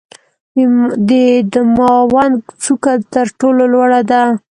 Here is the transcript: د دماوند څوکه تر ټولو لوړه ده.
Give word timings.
د 1.09 1.11
دماوند 1.53 2.35
څوکه 2.63 2.93
تر 3.13 3.27
ټولو 3.39 3.63
لوړه 3.73 4.01
ده. 4.09 4.21